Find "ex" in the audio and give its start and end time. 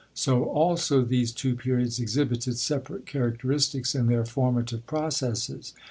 2.01-2.15